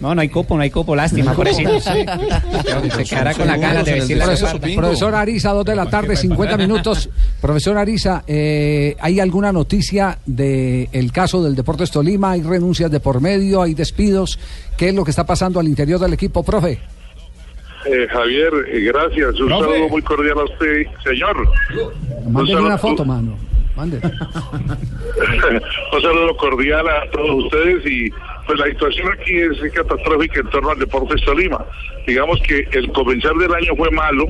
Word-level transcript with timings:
No, 0.00 0.14
no 0.14 0.20
hay 0.20 0.28
cupo, 0.28 0.54
no 0.56 0.62
hay 0.62 0.70
cupo, 0.70 0.94
lástima, 0.94 1.32
por 1.34 1.48
eso. 1.48 1.58
Se 1.80 3.04
quedará 3.04 3.34
con 3.34 3.46
la 3.48 3.56
ganas 3.56 3.84
de 3.84 4.16
Profesor, 4.16 4.60
profesor 4.60 5.14
Ariza, 5.14 5.50
dos 5.52 5.64
de 5.64 5.74
la 5.74 5.86
tarde, 5.90 6.14
50 6.16 6.56
minutos. 6.56 7.08
Profesor 7.40 7.76
Ariza, 7.76 8.22
eh, 8.26 8.96
¿hay 9.00 9.18
alguna 9.20 9.50
noticia 9.52 10.18
del 10.24 11.10
caso 11.12 11.42
del 11.42 11.56
Deportes 11.56 11.90
Tolima? 11.90 12.32
¿Hay 12.32 12.42
renuncias 12.42 12.90
de 12.90 13.00
por 13.00 13.20
medio? 13.20 13.62
¿Hay 13.62 13.74
despidos? 13.74 14.38
¿Qué 14.76 14.90
es 14.90 14.94
lo 14.94 15.04
que 15.04 15.10
está 15.10 15.26
pasando 15.26 15.58
al 15.58 15.66
interior 15.66 15.98
del 15.98 16.12
equipo, 16.12 16.44
profe? 16.44 16.78
Eh, 17.86 18.06
Javier, 18.10 18.50
eh, 18.72 18.80
gracias. 18.80 19.40
Un 19.40 19.48
Profe. 19.48 19.64
saludo 19.64 19.88
muy 19.88 20.02
cordial 20.02 20.38
a 20.38 20.44
usted, 20.44 20.82
señor. 21.04 21.36
Saludo- 21.68 22.64
una 22.66 22.78
foto, 22.78 23.04
mano. 23.04 23.36
Mande. 23.76 24.00
Un 25.92 26.02
saludo 26.02 26.36
cordial 26.36 26.86
a 26.88 27.08
todos 27.12 27.44
ustedes 27.44 27.86
y 27.86 28.10
pues 28.48 28.60
la 28.60 28.66
situación 28.66 29.12
aquí 29.12 29.36
es 29.36 29.72
catastrófica 29.72 30.40
en 30.40 30.48
torno 30.48 30.70
al 30.70 30.78
Deportes 30.78 31.22
Tolima. 31.22 31.62
Digamos 32.06 32.40
que 32.40 32.66
el 32.72 32.90
comenzar 32.92 33.34
del 33.34 33.52
año 33.52 33.76
fue 33.76 33.90
malo 33.90 34.24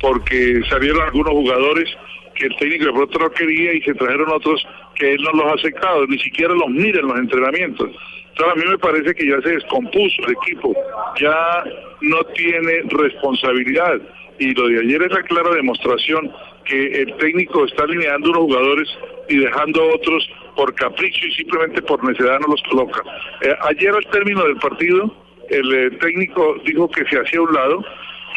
porque 0.00 0.60
salieron 0.68 1.00
algunos 1.02 1.32
jugadores 1.32 1.88
que 2.34 2.46
el 2.46 2.56
técnico 2.56 2.86
de 2.86 2.92
pronto 2.92 3.18
no 3.20 3.30
quería 3.30 3.72
y 3.74 3.80
se 3.82 3.94
trajeron 3.94 4.28
otros 4.32 4.66
que 4.96 5.12
él 5.12 5.22
no 5.22 5.30
los 5.40 5.52
ha 5.52 5.54
aceptado, 5.54 6.04
ni 6.08 6.18
siquiera 6.18 6.52
los 6.52 6.68
mira 6.68 6.98
en 6.98 7.06
los 7.06 7.18
entrenamientos. 7.18 7.90
Entonces 8.30 8.52
a 8.52 8.58
mí 8.58 8.70
me 8.72 8.78
parece 8.78 9.14
que 9.14 9.28
ya 9.28 9.40
se 9.40 9.50
descompuso 9.50 10.22
el 10.26 10.32
equipo, 10.32 10.74
ya 11.20 11.62
no 12.00 12.24
tiene 12.34 12.82
responsabilidad 12.88 14.00
y 14.40 14.52
lo 14.52 14.66
de 14.66 14.80
ayer 14.80 15.02
es 15.02 15.12
la 15.12 15.22
clara 15.22 15.54
demostración 15.54 16.32
que 16.64 17.02
el 17.02 17.16
técnico 17.18 17.66
está 17.66 17.84
alineando 17.84 18.30
unos 18.30 18.42
jugadores 18.42 18.88
y 19.28 19.36
dejando 19.36 19.94
otros 19.94 20.28
por 20.56 20.74
capricho 20.74 21.26
y 21.26 21.32
simplemente 21.32 21.82
por 21.82 22.02
necesidad 22.04 22.40
no 22.40 22.48
los 22.48 22.62
coloca. 22.62 23.02
Eh, 23.42 23.54
ayer 23.62 23.94
al 23.94 24.06
término 24.06 24.44
del 24.44 24.56
partido, 24.56 25.14
el 25.48 25.74
eh, 25.74 25.90
técnico 26.00 26.56
dijo 26.64 26.88
que 26.90 27.04
se 27.06 27.18
hacía 27.18 27.40
a 27.40 27.42
un 27.42 27.52
lado, 27.52 27.84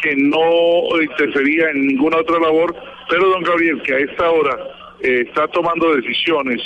que 0.02 0.14
no 0.16 1.00
interfería 1.00 1.70
en 1.70 1.86
ninguna 1.86 2.18
otra 2.18 2.38
labor, 2.38 2.74
pero 3.08 3.28
don 3.28 3.42
Gabriel, 3.42 3.80
que 3.82 3.94
a 3.94 3.98
esta 3.98 4.30
hora 4.30 4.56
eh, 5.00 5.24
está 5.26 5.48
tomando 5.48 5.94
decisiones, 5.94 6.60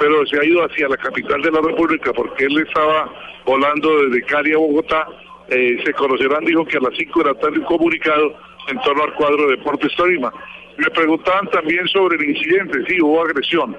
pero 0.00 0.26
se 0.26 0.36
ha 0.36 0.44
ido 0.44 0.64
hacia 0.64 0.88
la 0.88 0.96
capital 0.96 1.40
de 1.40 1.52
la 1.52 1.60
República 1.60 2.12
porque 2.12 2.46
él 2.46 2.58
estaba 2.58 3.08
volando 3.46 4.02
desde 4.02 4.26
Cali 4.26 4.52
a 4.52 4.58
Bogotá, 4.58 5.06
se 5.48 5.92
conocerán, 5.92 6.44
dijo 6.44 6.64
que 6.64 6.78
a 6.78 6.80
las 6.80 6.98
5 6.98 7.22
de 7.22 7.26
la 7.26 7.38
tarde 7.38 7.60
un 7.60 7.64
comunicado 7.64 8.34
en 8.66 8.80
torno 8.80 9.04
al 9.04 9.14
cuadro 9.14 9.46
de 9.46 9.56
Deportes 9.56 9.94
Tolima. 9.94 10.32
Me 10.76 10.90
preguntaban 10.90 11.46
también 11.52 11.86
sobre 11.86 12.16
el 12.16 12.30
incidente, 12.30 12.84
sí, 12.88 13.00
hubo 13.00 13.22
agresión 13.22 13.76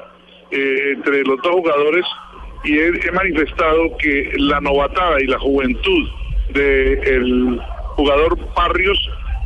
eh, 0.51 0.93
entre 0.95 1.23
los 1.23 1.41
dos 1.41 1.53
jugadores 1.53 2.05
y 2.63 2.79
he, 2.79 3.11
manifestado 3.11 3.95
que 3.97 4.31
la 4.37 4.59
novatada 4.59 5.21
y 5.21 5.27
la 5.27 5.39
juventud 5.39 6.09
del 6.53 7.59
jugador 7.95 8.37
Barrios, 8.55 8.97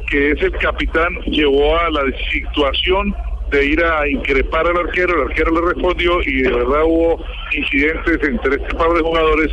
que 0.09 0.31
es 0.31 0.41
el 0.41 0.51
capitán, 0.53 1.13
llevó 1.25 1.77
a 1.77 1.89
la 1.89 2.03
situación 2.31 3.13
de 3.51 3.65
ir 3.65 3.83
a 3.83 4.07
increpar 4.07 4.67
al 4.67 4.77
arquero, 4.77 5.15
el 5.15 5.29
arquero 5.29 5.51
le 5.51 5.73
respondió 5.73 6.21
y 6.21 6.43
de 6.43 6.51
verdad 6.51 6.83
hubo 6.85 7.23
incidentes 7.51 8.19
entre 8.23 8.55
este 8.55 8.75
par 8.75 8.89
de 8.91 9.01
jugadores, 9.01 9.51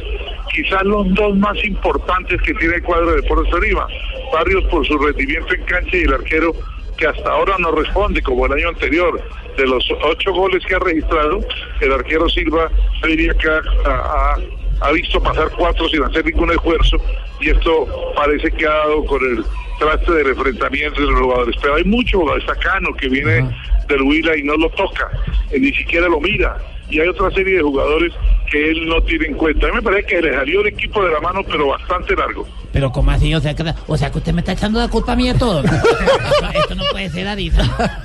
quizás 0.53 0.83
los 0.85 1.13
dos 1.15 1.37
más 1.37 1.57
importantes 1.65 2.41
que 2.43 2.55
tiene 2.55 2.77
el 2.77 2.83
cuadro 2.83 3.11
de 3.11 3.23
Deportes 3.23 3.51
Tolima, 3.51 3.87
Barrios 4.33 4.65
por 4.65 4.87
su 4.87 4.99
rendimiento 4.99 5.55
en 5.55 5.65
cancha 5.65 5.97
y 5.97 6.03
el 6.03 6.13
arquero 6.13 6.53
que 6.97 7.07
hasta 7.07 7.31
ahora 7.31 7.57
no 7.59 7.73
responde 7.73 8.23
como 8.23 8.47
el 8.47 8.53
año 8.53 8.69
anterior. 8.69 9.21
De 9.57 9.67
los 9.67 9.89
ocho 10.05 10.33
goles 10.33 10.65
que 10.67 10.75
ha 10.75 10.79
registrado, 10.79 11.41
el 11.81 11.93
arquero 11.93 12.29
Silva 12.29 12.71
yo 13.03 13.09
diría 13.09 13.33
que 13.35 13.49
ha, 13.49 14.93
visto 14.93 15.23
pasar 15.23 15.51
cuatro 15.57 15.89
sin 15.89 16.03
hacer 16.03 16.25
ningún 16.27 16.51
esfuerzo 16.51 16.99
y 17.41 17.51
esto 17.51 18.13
parece 18.15 18.51
que 18.51 18.67
ha 18.67 18.71
dado 18.71 19.05
con 19.07 19.23
el 19.25 19.45
traste 19.79 20.13
del 20.13 20.29
enfrentamiento 20.29 21.01
de 21.01 21.07
los 21.07 21.21
jugadores. 21.21 21.57
Pero 21.63 21.75
hay 21.77 21.85
mucho 21.85 22.19
jugador, 22.19 22.41
está 22.41 22.55
Cano 22.57 22.95
que 22.95 23.09
viene 23.09 23.49
del 23.89 24.03
Huila 24.03 24.37
y 24.37 24.43
no 24.43 24.57
lo 24.57 24.69
toca, 24.71 25.11
eh, 25.51 25.59
ni 25.59 25.73
siquiera 25.73 26.09
lo 26.09 26.21
mira. 26.21 26.59
Y 26.89 27.01
hay 27.01 27.09
otra 27.09 27.31
serie 27.31 27.57
de 27.57 27.63
jugadores 27.63 28.13
que 28.51 28.71
él 28.71 28.89
no 28.89 29.01
tiene 29.03 29.27
en 29.27 29.35
cuenta. 29.35 29.67
A 29.67 29.71
mí 29.71 29.77
me 29.77 29.83
parece 29.83 30.07
que 30.07 30.23
le 30.23 30.35
salió 30.35 30.61
el 30.61 30.69
equipo 30.69 31.05
de 31.05 31.13
la 31.13 31.21
mano, 31.21 31.41
pero 31.45 31.69
bastante 31.69 32.15
largo. 32.15 32.47
Pero 32.73 32.93
¿cómo 32.93 33.11
así? 33.11 33.35
O 33.35 33.41
sea, 33.41 33.55
que, 33.55 33.65
o 33.87 33.97
sea 33.97 34.11
que 34.11 34.19
usted 34.19 34.33
me 34.33 34.41
está 34.41 34.53
echando 34.53 34.79
la 34.79 34.89
culpa 34.89 35.13
a 35.13 35.17
mí 35.17 35.27
de 35.27 35.35
todo. 35.35 35.65
Esto, 35.65 36.49
esto 36.55 36.75
no 36.75 36.85
puede 36.93 37.11
ser, 37.11 37.27
Arisa. 37.27 37.63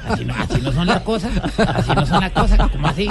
Así 0.08 0.26
no, 0.26 0.34
así 0.34 0.62
no 0.62 0.72
son 0.72 0.88
las 0.88 1.02
cosas. 1.02 1.32
Así 1.58 1.92
no 1.94 2.06
son 2.06 2.22
las 2.22 2.32
cosas. 2.32 2.70
¿Cómo 2.72 2.88
así? 2.88 3.08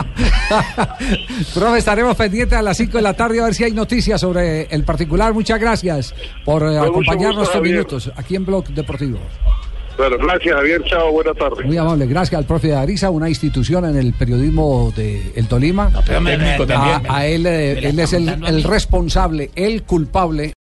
Profe, 1.55 1.79
estaremos 1.79 2.17
pendientes 2.17 2.59
a 2.59 2.63
las 2.63 2.77
5 2.77 2.97
de 2.97 3.03
la 3.03 3.15
tarde 3.15 3.41
a 3.41 3.45
ver 3.45 3.55
si 3.55 3.65
hay 3.65 3.73
noticias 3.73 4.21
sobre 4.21 4.63
el 4.63 4.85
particular. 4.85 5.33
Muchas 5.35 5.61
gracias 5.61 6.15
por 6.45 6.63
eh, 6.63 6.79
acompañarnos 6.79 7.49
estos 7.49 7.63
minutos 7.63 8.13
aquí 8.17 8.37
en 8.37 8.45
Blog 8.45 8.69
Deportivo. 8.69 9.19
Bueno, 9.99 10.17
gracias 10.19 10.55
Javier, 10.55 10.83
chao, 10.85 11.13
buena 11.13 11.35
tarde. 11.35 11.63
Muy 11.65 11.77
amable. 11.77 12.07
Gracias 12.07 12.39
al 12.39 12.47
profe 12.47 12.75
Ariza, 12.75 13.11
una 13.11 13.29
institución 13.29 13.85
en 13.85 13.97
el 13.97 14.15
periodismo 14.15 14.93
de 14.97 15.33
El 15.37 15.47
Tolima. 15.47 15.91
pero 16.07 16.21
me- 16.23 16.39
Técnico 16.39 16.63
a, 16.63 16.67
también. 16.67 17.13
a 17.13 17.27
él, 17.27 17.45
eh, 17.47 17.79
Me 17.83 17.89
él 17.91 17.99
es 17.99 18.13
el, 18.15 18.29
el 18.47 18.63
responsable, 18.63 19.51
el 19.55 19.83
culpable 19.83 20.45